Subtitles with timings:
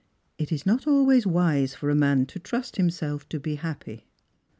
[0.39, 4.07] It is not always wise for a man to trust himself to be happy."